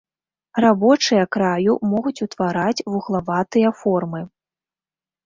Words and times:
Рабочыя 0.63 1.25
краю 1.35 1.75
могуць 1.91 2.23
утвараць 2.27 2.83
вуглаватыя 2.95 3.69
формы. 3.83 4.21